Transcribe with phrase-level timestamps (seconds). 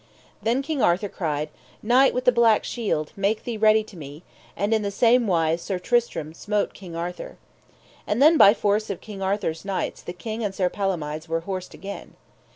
[0.41, 1.49] Then King Arthur cried:
[1.83, 4.23] Knight with the Black Shield, make thee ready to me,
[4.57, 7.37] and in the same wise Sir Tristram smote King Arthur.
[8.07, 11.75] And then by force of King Arthur's knights the King and Sir Palomides were horsed
[11.75, 12.15] again.